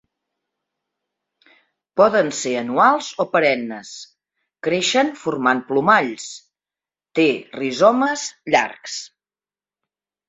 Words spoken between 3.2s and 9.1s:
o perennes. Creixen formant plomalls. Té rizomes llargs.